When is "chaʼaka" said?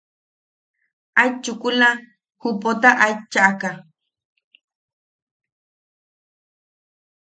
3.33-3.69